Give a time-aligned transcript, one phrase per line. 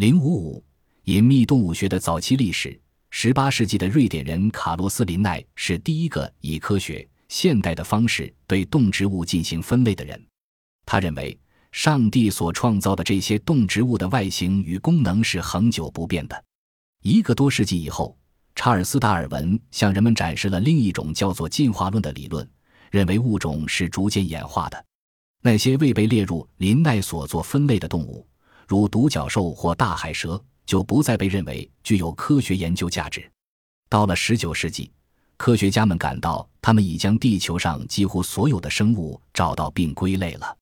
[0.00, 0.64] 零五五，
[1.04, 2.80] 隐秘动物学的早期历史。
[3.10, 10.18] 十八世纪的瑞典人卡洛斯·林奈是第一个以科学现代的方式对动植物进行分类的人。
[10.86, 11.38] 他认为，
[11.70, 16.44] 上帝所创造的这些动植物的外形与功能是恒久不变的。
[17.02, 18.16] 一个多世纪以后，
[18.54, 22.48] 查尔斯·达尔文向人们展示了另一种叫做进化论的理论，
[22.90, 24.82] 认为物种是逐渐演化的。
[25.42, 28.26] 那些未被列入林奈所做分类的动物。
[28.70, 33.28] 如独角兽或大海蛇就不再被认为具有科学研究价值。
[33.88, 34.92] 到了十九世纪，
[35.36, 40.56] 科学家们感到他们已将地球上几乎所有的生物找到并归类了。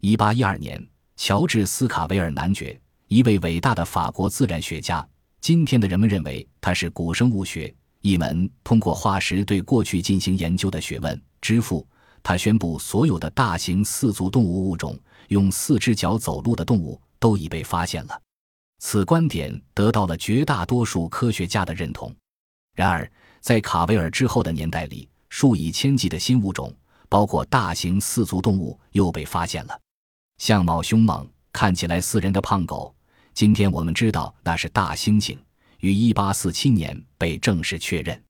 [0.00, 0.84] 一八一二年，
[1.14, 5.08] 乔治·斯卡维尔男爵，一位伟大的法国自然学家，
[5.40, 11.86] 今天的人们认为他是古生物学一门通过化石对过去进行研究的学问之父。
[12.20, 14.98] 他宣布，所有的大型四足动物物种，
[15.28, 17.00] 用四只脚走路的动物。
[17.24, 18.20] 都已被发现了，
[18.80, 22.14] 此观点得到了绝大多数科学家的认同。
[22.74, 26.70] 然而，在卡维尔之后的年代里，数以千计的新物种，
[27.08, 29.80] 包括大型四足动物，又被发现了。
[30.36, 32.94] 相貌凶猛、看起来似人的胖狗，
[33.32, 35.34] 今天我们知道那是大猩猩，
[35.80, 38.22] 于1847年被正式确认。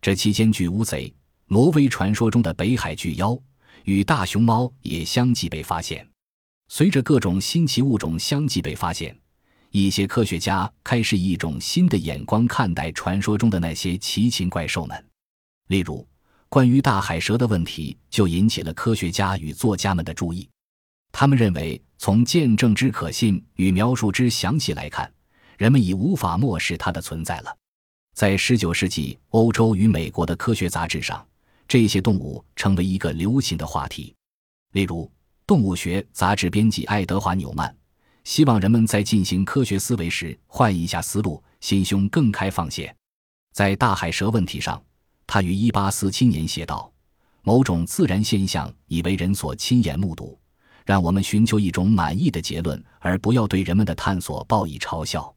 [0.00, 1.14] 这期间，巨乌贼、
[1.46, 3.38] 挪威传说中的北海巨妖
[3.84, 6.04] 与大熊猫也相继被发现。
[6.74, 9.14] 随着各种新奇物种相继被发现，
[9.72, 15.06] 一些科学家开始以一种新的眼光看待传说中的那些奇禽怪兽们。
[15.68, 16.08] 例如，
[16.48, 20.48] 关于大海蛇的问题就引起了科学家与作家们的注意。
[21.12, 25.12] 他们认为，从见证之可信与描述之详细来看，
[25.58, 27.54] 人们已无法漠视它的存在了。
[28.14, 31.22] 在19世纪欧洲与美国的科学杂志上，
[31.68, 34.14] 这些动物成为一个流行的话题。
[34.72, 35.12] 例如，
[35.52, 37.76] 动物学杂志编辑爱德华·纽曼
[38.24, 42.96] 希望人们在进行科学思维时换一下思路，心胸更开放些。
[43.52, 44.82] 在大海蛇问题上，
[45.26, 46.90] 他于1847年写道
[47.44, 50.40] ：“某种自然现象已为人所亲眼目睹，
[50.86, 55.36] 让我们寻求一种满意的结论，而不要对人们的探索报以嘲笑。”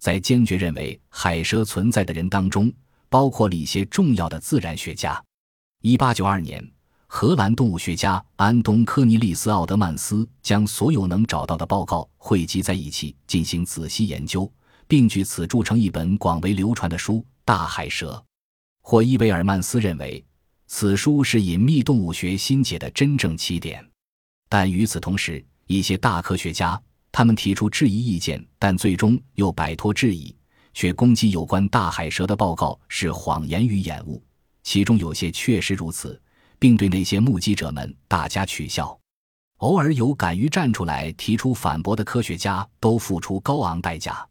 [0.00, 2.72] 在坚决认为海蛇存在的人当中，
[3.10, 5.22] 包括了一些重要的自然学家。
[5.82, 6.72] 1892年。
[7.12, 14.50] 荷兰动物学家安东·科尼利斯·奥德曼斯将所有能找到的报告汇集在一起进行仔细研究，
[14.86, 18.12] 并据此著成一本广为流传的书《大海蛇》。
[18.82, 20.24] 霍伊维尔曼斯认为，
[20.68, 23.84] 此书是隐秘动物学新解的真正起点。
[24.48, 30.32] 但与此同时，一些大科学家他们提出质疑意见，但最终又摆脱质疑，
[30.72, 34.22] 却攻击有关大海蛇的报告是谎言与掩误。
[34.62, 36.18] 其中有些确实如此。
[36.60, 38.96] 并对那些目击者们大加取笑，
[39.56, 44.24] 偶尔有敢于站出来提出反驳的科学家都付出高昂代价，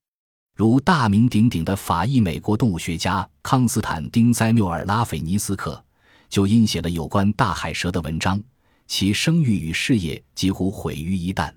[0.56, 5.84] 如大名鼎鼎的法裔美国动物学家康斯坦丁·塞缪尔·拉斐尼斯克，
[6.29, 8.41] 就因写了有关大海蛇的文章，
[8.85, 11.51] 其声誉与事业几乎毁于一旦。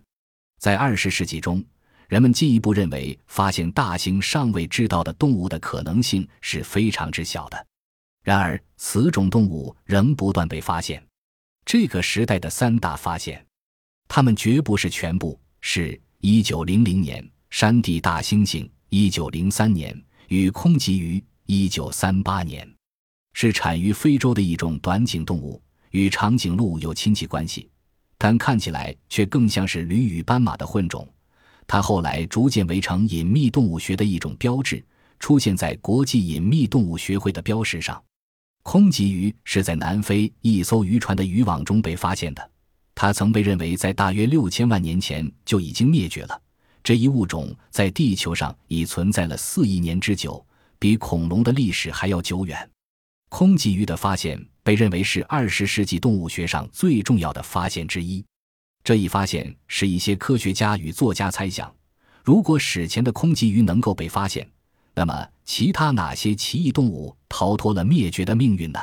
[0.59, 1.62] 在二十世纪中，
[2.09, 7.66] 人们进一步认为，发现大型尚未知道的动物的可能性是非常之小的。
[8.22, 11.05] 然而，此种动物仍不断被发现。
[11.65, 13.44] 这个时代的三大发现，
[14.09, 15.38] 它们绝不是全部。
[15.65, 22.75] 是1900年山地大猩猩，1903年与空棘鱼，1938年
[23.33, 27.71] 是产于非洲的一种短颈动物，与长颈鹿有亲戚关系，
[28.19, 31.09] 但看起来却更像是驴与斑马的混种。
[31.69, 34.84] 它后来逐渐围成隐秘动物学的一种标志，
[35.21, 38.03] 出现在国际隐秘动物学会的标识上。
[38.62, 42.50] 空棘鱼是在南非一艘渔船的渔网中被发现的，
[42.95, 46.41] 它曾被认为在大约六千万年前就已经灭绝了。
[46.83, 50.45] 这一物种在地球上已存在了四亿年之久，
[50.78, 52.69] 比恐龙的历史还要久远。
[53.28, 58.25] 空棘鱼的发现被认为是二十世纪动物学上最重要的发现之一。
[58.84, 61.72] 这一发现使一些科学家与作家猜想：
[62.25, 64.48] 如果史前的空棘鱼能够被发现，
[64.94, 68.78] 那么，其他哪些奇异动物逃脱了灭绝的命运呢？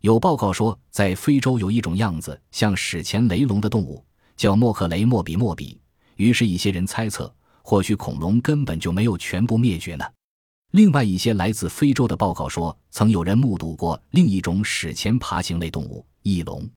[0.00, 4.04] 有报告说，在非洲有一种样子像史前雷龙的动物，
[4.36, 5.80] 叫莫克雷莫比莫比。
[6.16, 10.04] 于是，一些人猜测，或许恐龙根本就没有全部灭绝呢。
[10.72, 16.68] 另外，一些来自非洲的报告说，曾有人目睹过另一种史前爬行类动物——翼龙。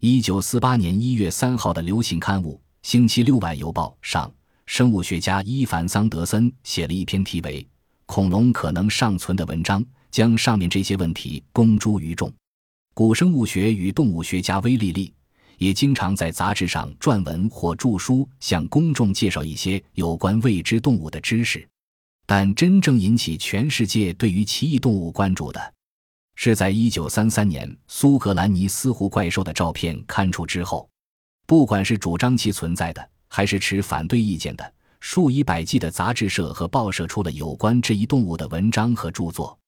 [0.00, 4.32] 一九四八年一月三号的流行刊物《星期六晚邮报》上，
[4.66, 7.66] 生物学家伊凡桑德森写了一篇题为。
[8.12, 12.30] 恐龙可能尚存的文章，将上面这些问题公诸于众。
[12.92, 15.10] 古生物学与动物学家威利利
[15.56, 21.66] 也经常在杂志上撰文或著书，向公众介绍一些有关未知动物的知识。
[22.26, 25.72] 但真正引起全世界对于奇异动物关注的，
[26.34, 30.86] 是在1933年苏格兰尼斯湖怪兽的照片刊出之后。
[31.46, 34.74] 不管是主张其存在的，还是持反对意见的，
[35.04, 39.58] 数以百计的杂志社和报社出了有关这一动物的文章和著作。